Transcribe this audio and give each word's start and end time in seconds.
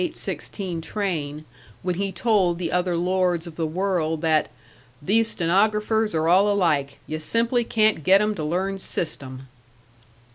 16 0.13 0.81
train, 0.81 1.45
when 1.83 1.93
he 1.93 2.11
told 2.11 2.57
the 2.57 2.71
other 2.71 2.97
lords 2.97 3.45
of 3.45 3.55
the 3.55 3.67
world 3.67 4.21
that 4.21 4.49
"these 4.99 5.27
stenographers 5.27 6.15
are 6.15 6.27
all 6.27 6.51
alike 6.51 6.97
you 7.05 7.19
simply 7.19 7.63
can't 7.63 8.03
get 8.03 8.19
'em 8.19 8.33
to 8.33 8.43
learn 8.43 8.79
system." 8.79 9.45